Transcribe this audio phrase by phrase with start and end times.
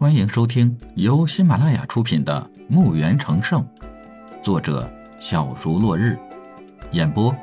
[0.00, 3.62] 欢迎收听由喜马拉雅出品的《墓园成圣》，
[4.42, 6.18] 作者小竹落日，
[6.92, 7.36] 演播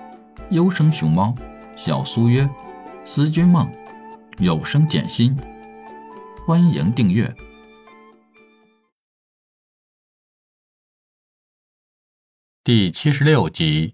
[0.49, 1.35] 优生熊猫、
[1.75, 2.49] 小苏约、
[3.05, 3.71] 思君梦、
[4.39, 5.38] 有声简心。
[6.47, 7.31] 欢迎订阅
[12.63, 13.93] 第七十六集。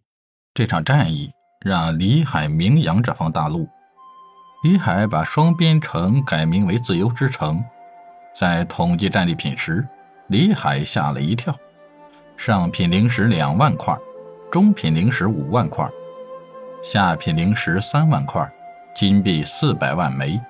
[0.54, 3.68] 这场战役让李海名扬这方大陆。
[4.64, 7.61] 李海把双边城改名为自由之城。
[8.34, 9.88] 在统计战利品时，
[10.28, 11.55] 李海吓了一跳：
[12.36, 13.96] 上品灵石两万块，
[14.52, 15.88] 中品灵石五万块，
[16.84, 18.52] 下品灵石三万块，
[18.96, 20.41] 金币四百万枚，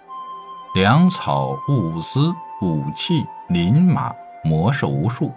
[0.75, 5.33] 粮草、物资、武器、林马、魔兽无数。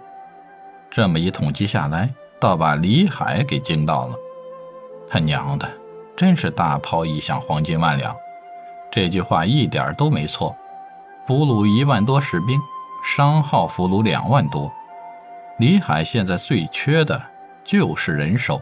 [0.89, 4.15] 这么一统计下来，倒把李海给惊到了。
[5.09, 5.69] 他娘的，
[6.15, 8.15] 真是大炮一响，黄金万两。
[8.89, 10.55] 这句话一点都没错，
[11.27, 12.57] 俘虏一万多士兵，
[13.03, 14.71] 伤号俘虏两万多。
[15.59, 17.21] 李海现在最缺的
[17.65, 18.61] 就是人手，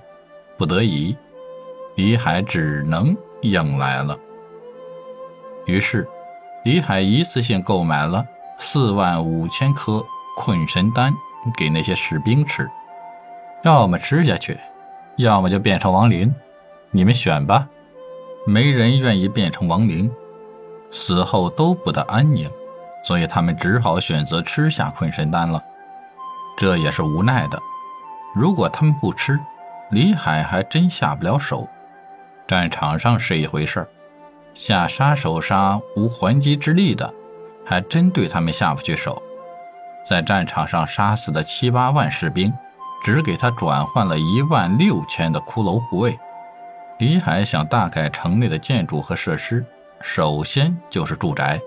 [0.58, 1.16] 不得已，
[1.94, 4.18] 李海只能硬来了。
[5.68, 6.08] 于是，
[6.64, 8.26] 李海一次性购买了
[8.58, 10.04] 四万五千颗
[10.36, 11.14] 困神丹
[11.56, 12.68] 给那些士兵吃，
[13.64, 14.60] 要么吃下去，
[15.18, 16.34] 要么就变成亡灵，
[16.90, 17.68] 你们选吧。
[18.48, 20.12] 没人愿意变成亡灵，
[20.96, 22.50] 死后都不得安宁，
[23.04, 25.62] 所以他们只好选择吃下困神丹了。
[26.58, 27.62] 这也是无奈的。
[28.34, 29.38] 如果他们不吃，
[29.92, 31.68] 李海还真下不了手。
[32.48, 33.90] 战场上是一回事儿，
[34.54, 37.14] 下杀手杀无还击之力的，
[37.66, 39.22] 还真对他们下不去手。
[40.08, 42.54] 在战场上杀死的七八万士兵，
[43.04, 46.18] 只给他转换了一万六千的骷髅护卫。
[47.00, 49.66] 李海想大改城内的建筑和设施，
[50.02, 51.60] 首先就是住宅，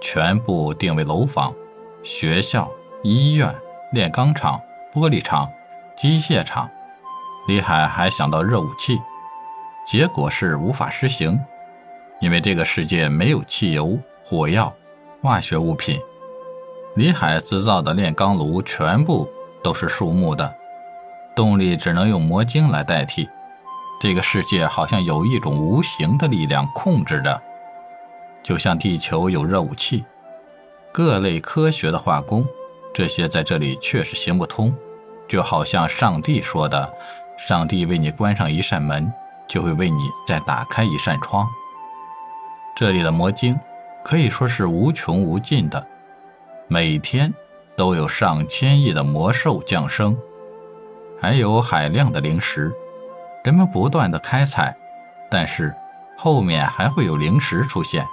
[0.00, 1.54] 全部定为楼房、
[2.02, 2.70] 学校、
[3.02, 3.54] 医院、
[3.92, 4.60] 炼钢厂、
[4.94, 5.50] 玻璃厂、
[5.96, 6.68] 机械厂。
[7.46, 9.00] 李海还想到热武器，
[9.86, 11.38] 结果是无法实行，
[12.20, 14.72] 因为这个世界没有汽油、火药、
[15.22, 15.98] 化学物品。
[16.96, 19.28] 李海制造的炼钢炉全部
[19.62, 20.54] 都是树木的，
[21.36, 23.28] 动力只能用魔晶来代替。
[24.00, 27.40] 这个世界好像有一种无形的力量控制着，
[28.42, 30.04] 就像地球有热武器，
[30.92, 32.46] 各类科学的化工，
[32.92, 34.74] 这些在这里确实行不通。
[35.28, 36.92] 就好像上帝说的
[37.38, 39.12] ：“上帝为你关上一扇门，
[39.48, 41.46] 就会为你再打开一扇窗。”
[42.74, 43.56] 这里的魔晶
[44.04, 45.86] 可以说是无穷无尽的，
[46.66, 47.32] 每天
[47.76, 50.16] 都有上千亿的魔兽降生，
[51.20, 52.72] 还有海量的灵石。
[53.44, 54.76] 人们不断的开采，
[55.30, 55.72] 但是
[56.16, 58.04] 后面还会有灵石出现，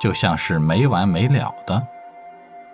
[0.00, 1.86] 就像是没完没了的。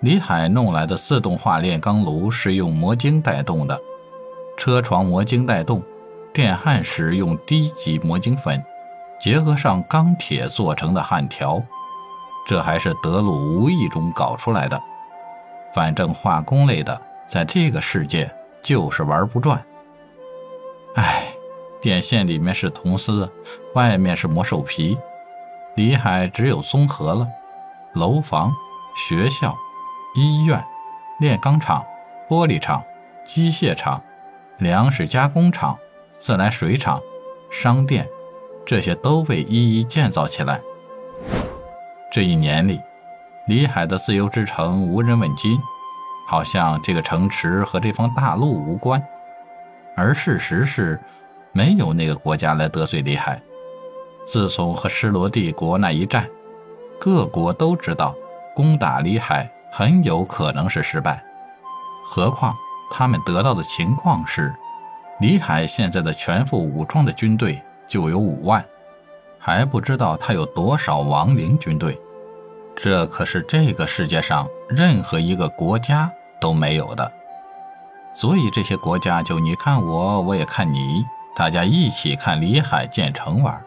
[0.01, 3.81] 李海弄来的自动化炼钢炉是用魔晶带动的，
[4.57, 5.83] 车床魔晶带动，
[6.33, 8.62] 电焊时用低级魔晶粉，
[9.21, 11.62] 结合上钢铁做成的焊条，
[12.47, 14.81] 这还是德鲁无意中搞出来的。
[15.75, 18.31] 反正化工类的，在这个世界
[18.62, 19.65] 就是玩不转。
[20.97, 21.29] 唉。
[21.83, 23.31] 电线里面是铜丝，
[23.75, 24.97] 外面是魔兽皮。
[25.75, 27.29] 李海只有综合了
[27.95, 28.55] 楼房、
[28.97, 29.57] 学校、
[30.15, 30.65] 医院、
[31.19, 31.85] 炼钢厂、
[32.29, 32.83] 玻璃厂、
[33.27, 34.01] 机械厂、
[34.59, 35.77] 粮食加工厂、
[36.19, 37.01] 自来水厂、
[37.51, 38.09] 商店，
[38.65, 40.61] 这些都被一一建造起来。
[42.12, 42.81] 这一年里，
[43.49, 45.59] 李海的自由之城无人问津，
[46.27, 49.03] 好像这个城池和这方大陆无关，
[49.97, 51.01] 而事实是。
[51.56, 53.41] 没有那个国家来得罪李海。
[54.27, 56.29] 自从和失罗帝国那一战，
[56.99, 58.15] 各国都知道
[58.55, 61.23] 攻打李海很有可能是失败。
[62.07, 62.55] 何况
[62.91, 64.55] 他们得到的情况是，
[65.21, 68.65] 李海现在的全副武装的军队就有五万，
[69.39, 71.99] 还不知道他有多少亡灵军队。
[72.77, 76.11] 这可是这个世界上任何一个国家
[76.41, 77.12] 都没有的。
[78.15, 81.05] 所以这些国家就你看我，我也看你。
[81.37, 83.61] 大家一起看李海建成玩。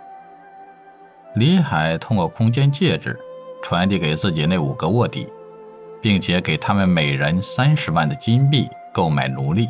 [1.37, 3.15] 李海通过空间戒指
[3.61, 5.31] 传递给自己那五个卧底，
[6.01, 9.69] 并且给他们每人三十万的金币购买奴隶，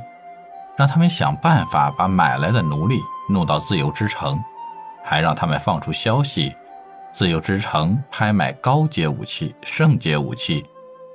[0.77, 4.41] 让他们想办法把买来的奴隶弄到自由之城，
[5.03, 6.55] 还让他们放出消息，
[7.11, 10.65] 自由之城拍卖高阶武器、圣阶武器、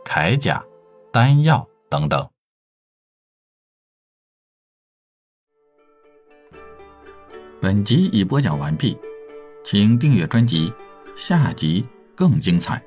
[0.05, 0.63] 铠甲、
[1.11, 2.29] 丹药等等。
[7.59, 8.99] 本集已播讲完毕，
[9.65, 10.73] 请订阅专辑，
[11.17, 12.83] 下集更精彩。